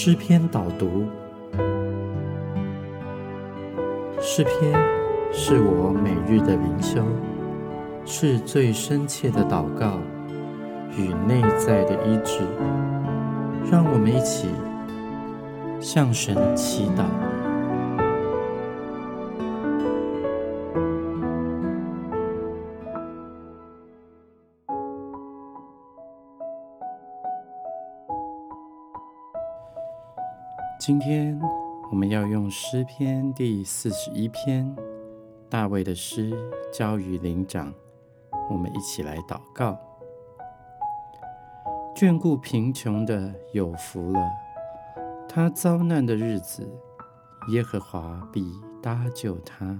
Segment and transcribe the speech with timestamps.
[0.00, 1.08] 诗篇导读。
[4.20, 4.72] 诗篇
[5.32, 7.02] 是我每日的灵修，
[8.04, 9.98] 是最深切的祷告
[10.96, 12.38] 与内在的医治。
[13.68, 14.46] 让我们一起
[15.80, 17.47] 向神祈祷。
[30.88, 31.38] 今天
[31.90, 34.74] 我们要用诗篇第四十一篇
[35.50, 36.32] 大卫的诗
[36.72, 37.74] 交与灵长，
[38.48, 39.78] 我们一起来祷告。
[41.94, 44.30] 眷顾贫穷的有福了，
[45.28, 46.66] 他遭难的日子，
[47.50, 48.50] 耶和华必
[48.82, 49.78] 搭救他，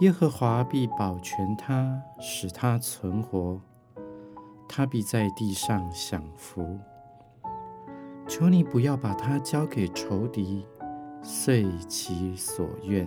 [0.00, 3.60] 耶和华必保全他，使他存活，
[4.68, 6.76] 他必在地上享福。
[8.30, 10.64] 求你不要把他交给仇敌，
[11.20, 13.04] 遂其所愿。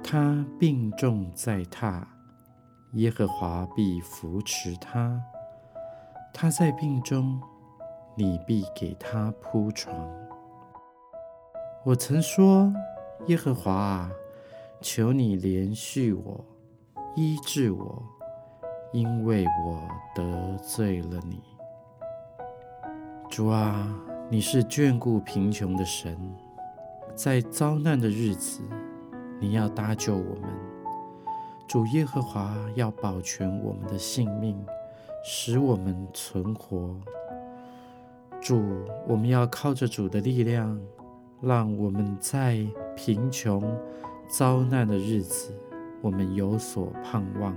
[0.00, 2.04] 他病重在榻，
[2.92, 5.20] 耶和华必扶持他。
[6.32, 7.40] 他在病中，
[8.14, 9.92] 你必给他铺床。
[11.84, 12.72] 我曾说：
[13.26, 14.12] 耶和华啊，
[14.80, 16.44] 求你怜恤我，
[17.16, 18.00] 医治我，
[18.92, 19.82] 因为我
[20.14, 21.42] 得罪了你。
[23.36, 23.92] 主啊，
[24.30, 26.16] 你是眷顾贫穷的神，
[27.16, 28.60] 在遭难的日子，
[29.40, 30.48] 你要搭救我们。
[31.66, 34.64] 主耶和华要保全我们的性命，
[35.24, 36.94] 使我们存活。
[38.40, 38.62] 主，
[39.08, 40.80] 我们要靠着主的力量，
[41.40, 43.76] 让我们在贫穷
[44.28, 45.52] 遭难的日子，
[46.00, 47.52] 我们有所盼望。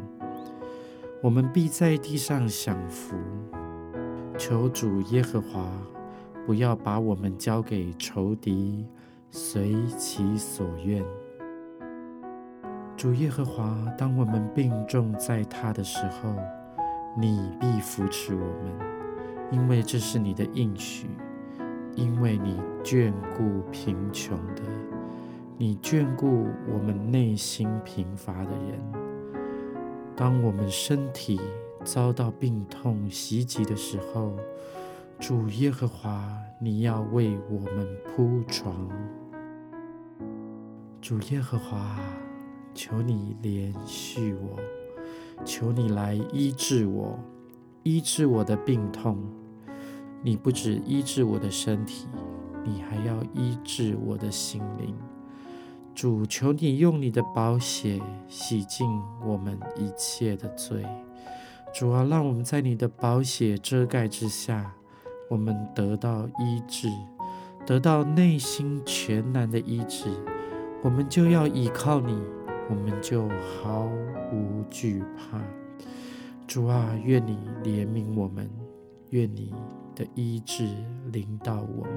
[1.21, 3.15] 我们必在地上享福。
[4.37, 5.67] 求主耶和华
[6.45, 8.85] 不要把我们交给仇敌，
[9.31, 11.03] 随其所愿。
[12.95, 16.33] 主耶和华，当我们病重在他的时候，
[17.17, 18.73] 你必扶持我们，
[19.51, 21.09] 因为这是你的应许。
[21.95, 24.61] 因为你眷顾贫穷的，
[25.57, 28.79] 你眷顾我们内心贫乏的人。
[30.15, 31.41] 当我们身体，
[31.87, 34.35] 遭到病痛袭击的时候，
[35.21, 38.89] 主耶和华，你要为我们铺床。
[41.01, 41.97] 主耶和华，
[42.73, 44.59] 求你怜恤我，
[45.45, 47.17] 求你来医治我，
[47.83, 49.17] 医治我的病痛。
[50.21, 52.09] 你不止医治我的身体，
[52.65, 54.93] 你还要医治我的心灵。
[55.95, 60.85] 主，求你用你的宝血洗净我们一切的罪。
[61.77, 64.73] 主啊，让我们在你的宝血遮盖之下，
[65.29, 66.89] 我们得到医治，
[67.67, 70.09] 得到内心全然的医治。
[70.81, 72.19] 我们就要依靠你，
[72.67, 73.87] 我们就毫
[74.33, 75.39] 无惧怕。
[76.47, 78.49] 主啊，愿你怜悯我们，
[79.11, 79.53] 愿你
[79.95, 80.67] 的医治
[81.11, 81.93] 临到我们。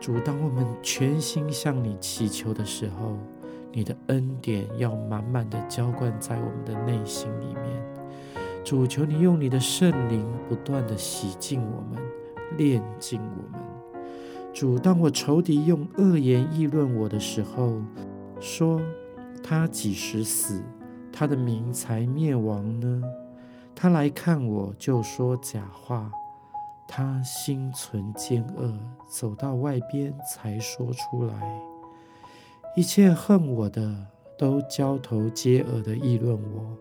[0.00, 3.18] 主，当我们全心向你祈求的时候，
[3.70, 7.97] 你的恩典要满满的浇灌在我们的内心里面。
[8.68, 11.98] 主求你用你的圣灵不断的洗净我们，
[12.58, 13.66] 炼净我们。
[14.52, 17.80] 主，当我仇敌用恶言议论我的时候，
[18.40, 18.78] 说
[19.42, 20.62] 他几时死，
[21.10, 23.02] 他的名才灭亡呢？
[23.74, 26.12] 他来看我就说假话，
[26.86, 28.78] 他心存奸恶，
[29.08, 31.62] 走到外边才说出来。
[32.76, 33.96] 一切恨我的
[34.36, 36.76] 都交头接耳的议论我。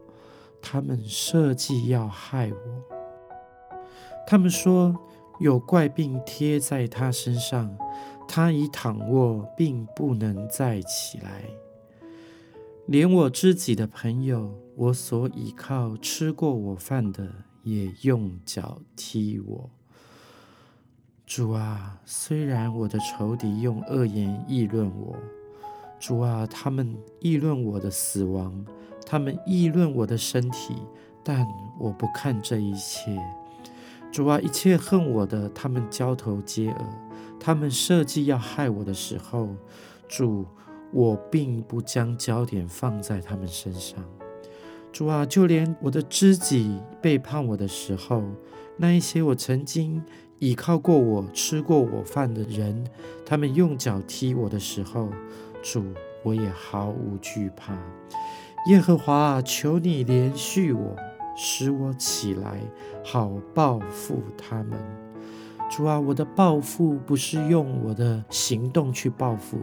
[0.62, 2.97] 他们设计要害我。
[4.25, 4.95] 他们说
[5.40, 7.78] 有怪病贴在他身上，
[8.28, 11.44] 他已躺卧，并不能再起来。
[12.85, 17.28] 连我知己的朋友，我所倚靠、吃过我饭的，
[17.63, 19.69] 也用脚踢我。
[21.25, 25.18] 主啊，虽然我的仇敌用恶言议论我，
[26.00, 28.65] 主啊，他们议论我的死亡。
[29.09, 30.75] 他们议论我的身体，
[31.24, 31.48] 但
[31.80, 33.18] 我不看这一切。
[34.12, 36.86] 主啊，一切恨我的，他们交头接耳；
[37.39, 39.48] 他们设计要害我的时候，
[40.09, 40.45] 主，
[40.92, 44.04] 我并不将焦点放在他们身上。
[44.92, 48.21] 主啊，就连我的知己背叛我的时候，
[48.75, 50.03] 那一些我曾经
[50.39, 52.86] 倚靠过、我吃过我饭的人，
[53.25, 55.07] 他们用脚踢我的时候，
[55.63, 55.86] 主，
[56.24, 57.74] 我也毫无惧怕。
[58.67, 60.93] 耶和华，求你怜恤我，
[61.37, 62.59] 使我起来，
[63.01, 64.77] 好报复他们。
[65.69, 69.59] 主啊，我的报复不是用我的行动去报复，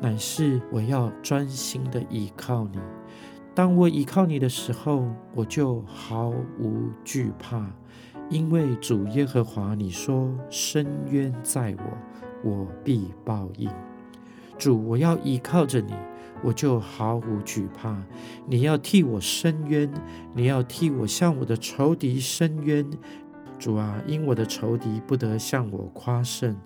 [0.00, 2.80] 乃是我要专心的依靠你。
[3.54, 5.06] 当我依靠你的时候，
[5.36, 7.64] 我就毫无惧怕，
[8.28, 13.70] 因为主耶和华，你说深渊在我，我必报应。
[14.58, 15.92] 主，我要依靠着你，
[16.42, 18.02] 我就毫无惧怕。
[18.46, 19.92] 你要替我伸冤，
[20.34, 22.88] 你要替我向我的仇敌伸冤。
[23.58, 26.56] 主啊，因我的仇敌不得向我夸胜，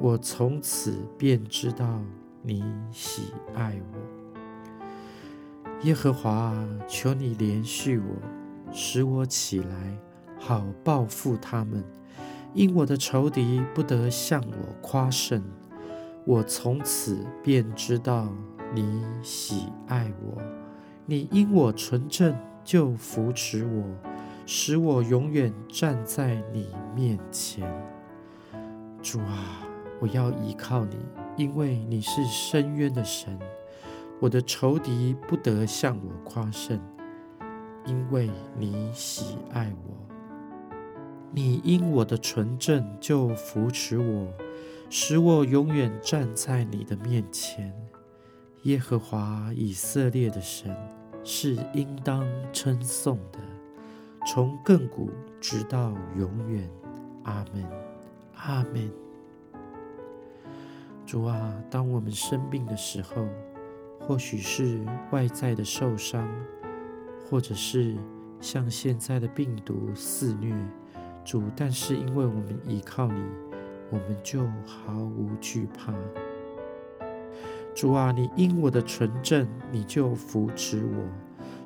[0.00, 2.02] 我从此便知道
[2.42, 4.94] 你喜爱我。
[5.82, 6.52] 耶和华，
[6.88, 9.98] 求你怜恤我，使我起来，
[10.40, 11.84] 好报复他们。
[12.52, 15.42] 因我的仇敌不得向我夸胜，
[16.24, 18.32] 我从此便知道
[18.74, 20.42] 你喜爱我。
[21.06, 22.34] 你因我纯正，
[22.64, 23.84] 就扶持我。
[24.46, 27.66] 使我永远站在你面前，
[29.00, 29.66] 主啊，
[30.00, 30.98] 我要依靠你，
[31.36, 33.38] 因为你是深渊的神。
[34.20, 36.78] 我的仇敌不得向我夸胜，
[37.86, 39.94] 因为你喜爱我。
[41.32, 44.28] 你因我的纯正就扶持我，
[44.90, 47.74] 使我永远站在你的面前。
[48.64, 50.74] 耶和华以色列的神
[51.22, 53.38] 是应当称颂的。
[54.26, 56.66] 从亘古直到永远，
[57.24, 57.62] 阿门，
[58.36, 58.90] 阿门。
[61.04, 63.28] 主啊，当我们生病的时候，
[64.00, 64.80] 或许是
[65.10, 66.26] 外在的受伤，
[67.28, 67.94] 或者是
[68.40, 70.56] 像现在的病毒肆虐，
[71.22, 73.22] 主，但是因为我们依靠你，
[73.90, 75.92] 我们就毫无惧怕。
[77.74, 81.04] 主啊，你因我的纯正，你就扶持我。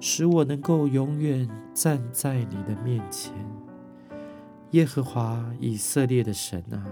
[0.00, 3.32] 使我能够永远站在你的面前，
[4.70, 6.86] 耶和华以色列的神啊，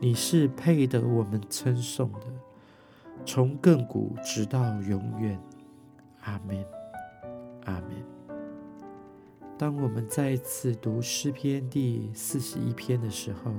[0.00, 2.26] 你是配得我们称颂的，
[3.26, 5.36] 从亘古直到永远，
[6.22, 6.64] 阿门，
[7.64, 7.90] 阿门。
[9.58, 13.52] 当我们再次读诗篇第四十一篇的时候，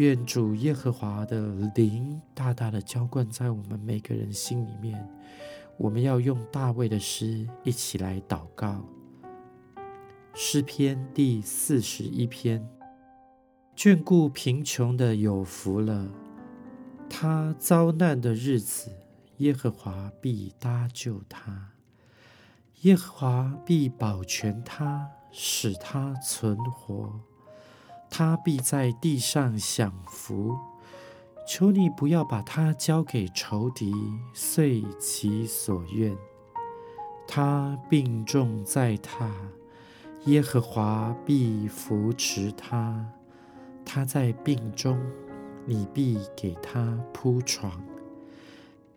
[0.00, 5.06] 愿主耶和华的灵大大的浇灌在我们每个人心里面。
[5.76, 8.82] 我们要用大卫的诗一起来祷告。
[10.32, 12.66] 诗篇第四十一篇：
[13.76, 16.08] 眷顾贫穷的有福了，
[17.10, 18.90] 他遭难的日子，
[19.36, 21.72] 耶和华必搭救他，
[22.80, 27.20] 耶和华必保全他，使他存活，
[28.10, 30.56] 他必在地上享福。
[31.48, 33.92] 求你不要把他交给仇敌，
[34.32, 36.16] 遂其所愿。
[37.26, 39.30] 他病重在榻，
[40.26, 43.04] 耶和华必扶持他。
[43.84, 44.96] 他在病中，
[45.64, 47.82] 你必给他铺床。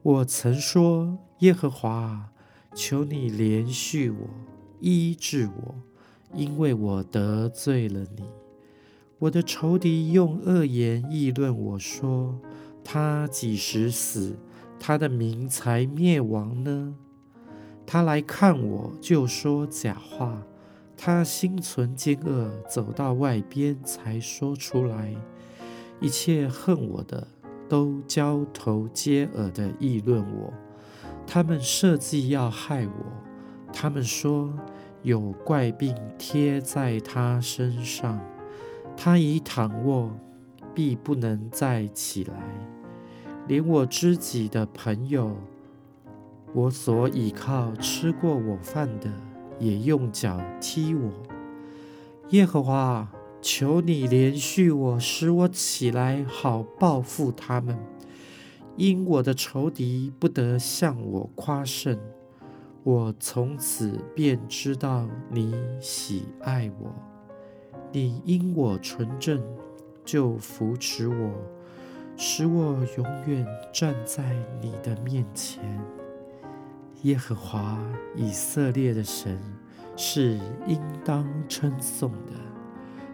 [0.04, 2.30] 我曾说：耶和华，
[2.76, 4.30] 求你怜恤我，
[4.80, 5.76] 医治我，
[6.34, 8.30] 因为我得罪了你。
[9.24, 12.38] 我的仇敌用恶言议论我说
[12.84, 14.36] ：“他几时死，
[14.78, 16.94] 他的名才灭亡呢？”
[17.88, 20.44] 他来看我就说假话，
[20.98, 25.16] 他心存奸恶，走到外边才说出来。
[26.02, 27.26] 一切恨我的
[27.70, 30.54] 都交头接耳的议论我，
[31.26, 33.72] 他们设计要害我。
[33.72, 34.54] 他们说
[35.02, 38.20] 有怪病贴在他身上。
[38.96, 40.12] 他已躺卧，
[40.74, 42.34] 必不能再起来。
[43.48, 45.36] 连我知己的朋友，
[46.54, 49.12] 我所倚靠、吃过我饭的，
[49.60, 51.12] 也用脚踢我。
[52.30, 57.78] 耶和华，求你怜恤我，使我起来，好报复他们。
[58.78, 62.00] 因我的仇敌不得向我夸胜，
[62.84, 67.13] 我从此便知道你喜爱我。
[67.96, 69.40] 你因我纯正，
[70.04, 71.32] 就扶持我，
[72.18, 75.64] 使我永远站在你的面前。
[77.04, 77.78] 耶和华
[78.16, 79.40] 以色列的神
[79.96, 82.34] 是应当称颂的，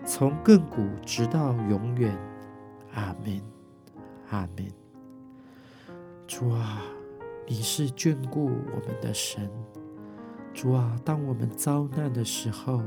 [0.06, 2.18] 从亘古直到永远。
[2.94, 3.42] 阿门，
[4.30, 4.66] 阿门。
[6.26, 6.82] 主啊，
[7.46, 9.52] 你是眷顾我们的神。
[10.54, 12.82] 主啊，当我们遭难的时候。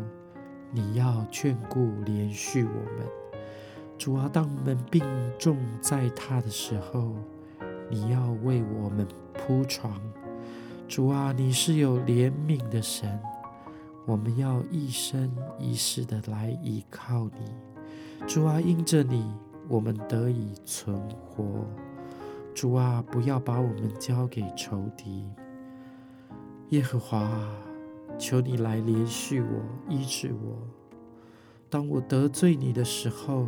[0.74, 3.06] 你要眷顾怜恤我们，
[3.98, 4.26] 主啊！
[4.32, 5.04] 当我们病
[5.38, 7.14] 重在榻的时候，
[7.90, 10.00] 你要为我们铺床，
[10.88, 11.30] 主啊！
[11.36, 13.20] 你是有怜悯的神，
[14.06, 19.30] 我们要一生一世的来依靠你，主啊，因着你，
[19.68, 21.44] 我们得以存活。
[22.54, 25.28] 主啊，不要把我们交给仇敌。
[26.70, 27.30] 耶和华，
[28.18, 29.48] 求你来连续我，
[29.88, 30.56] 医治我。
[31.68, 33.46] 当我得罪你的时候，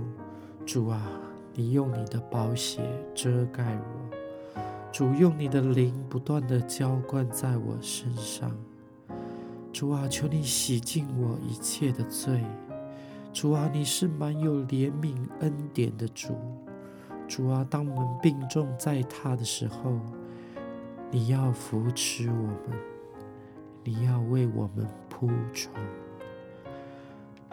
[0.64, 1.06] 主啊，
[1.52, 2.80] 你用你的宝血
[3.14, 4.60] 遮盖我。
[4.90, 8.50] 主用你的灵不断的浇灌在我身上。
[9.72, 12.44] 主啊，求你洗净我一切的罪。
[13.32, 16.34] 主啊，你是满有怜悯恩典的主。
[17.26, 19.98] 主啊，当我们病重在榻的时候，
[21.10, 22.78] 你要扶持我们，
[23.84, 25.74] 你要为我们铺床。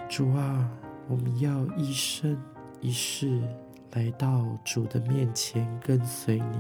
[0.08, 0.70] 主啊，
[1.10, 2.42] 我们要一生
[2.80, 3.42] 一世
[3.92, 6.58] 来到主的面前跟随你。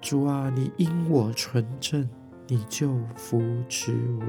[0.00, 2.08] 主啊，你因我纯正，
[2.48, 4.26] 你就扶持我。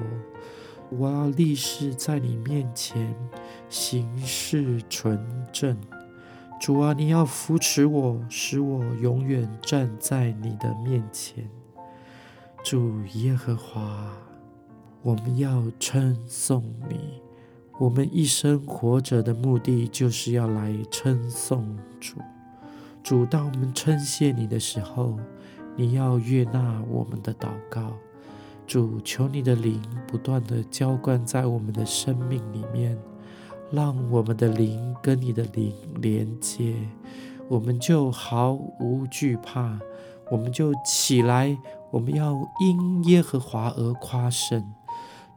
[0.89, 3.13] 我要立誓在你面前
[3.69, 5.19] 行事纯
[5.51, 5.75] 正。
[6.61, 11.49] 主啊，你要扶持我，使我永远站在你的面前。
[12.63, 14.11] 主耶和华，
[15.01, 17.21] 我们要称颂你。
[17.79, 22.17] 我们一生活着的目的，就是要来称颂主。
[23.03, 25.17] 主，当我们称谢你的时候，
[25.75, 27.93] 你要悦纳我们的祷告。
[28.65, 32.97] 主，求你的灵不断的浇灌在我们的生命里面。
[33.69, 36.73] 让我们的灵跟你的灵连接，
[37.49, 39.77] 我们就毫无惧怕，
[40.31, 41.57] 我们就起来，
[41.91, 44.63] 我们要因耶和华而夸胜。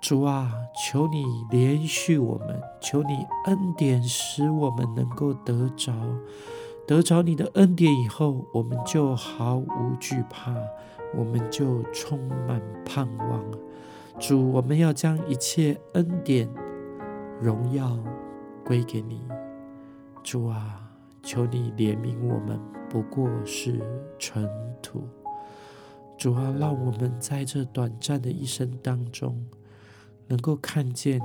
[0.00, 5.92] 主啊，求你连续我们，求你恩典使我们能够得着，
[6.86, 10.54] 得着你的恩典以后，我们就毫无惧怕，
[11.14, 13.44] 我们就充满盼望。
[14.18, 16.48] 主，我们要将一切恩典。
[17.42, 17.98] 荣耀
[18.66, 19.22] 归给你，
[20.22, 20.90] 主啊，
[21.22, 23.80] 求你怜悯我们，不过是
[24.18, 24.46] 尘
[24.82, 25.02] 土。
[26.18, 29.42] 主啊，让我们在这短暂的一生当中，
[30.30, 31.20] 能够看见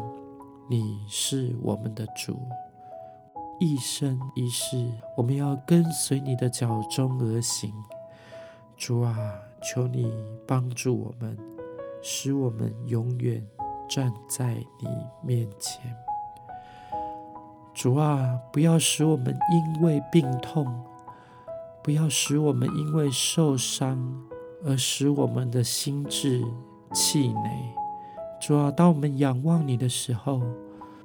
[0.67, 2.39] 你是我们的主。
[3.59, 7.71] 一生一世，我们要跟随你的脚中而行。
[8.75, 9.15] 主啊，
[9.61, 10.11] 求你
[10.47, 11.37] 帮助我们，
[12.01, 13.45] 使我们永远
[13.87, 14.89] 站在你
[15.21, 15.95] 面前。
[17.75, 20.65] 主啊，不要使我们因为病痛，
[21.83, 24.19] 不要使我们因为受伤
[24.65, 26.43] 而使我们的心智
[26.91, 27.75] 气馁。
[28.47, 30.39] 主啊，当我们仰望你的时候，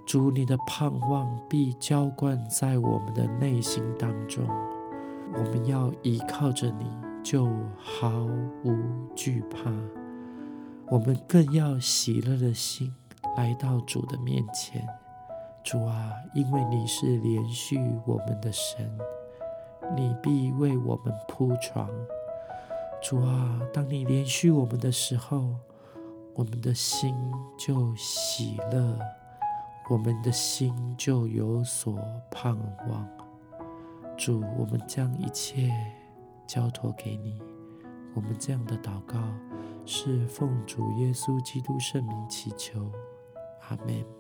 [0.05, 4.47] 主你的盼望必浇灌在我们的内心当中。
[5.33, 6.85] 我们要依靠着你，
[7.25, 8.11] 就毫
[8.63, 8.77] 无
[9.17, 9.73] 惧怕。
[10.91, 12.95] 我们更要喜乐的心
[13.39, 14.87] 来到主的面前。
[15.65, 18.87] 主啊，因为你是连续我们的神，
[19.97, 21.89] 你必为我们铺床。
[23.03, 25.55] 主啊，当你连续我们的时候，
[26.41, 27.15] 我们的心
[27.59, 28.99] 就喜乐，
[29.91, 32.57] 我们的心就有所盼
[32.89, 33.07] 望。
[34.17, 35.71] 主，我们将一切
[36.47, 37.39] 交托给你。
[38.15, 39.19] 我们这样的祷告
[39.85, 42.91] 是奉主耶稣基督圣名祈求，
[43.69, 44.20] 阿门。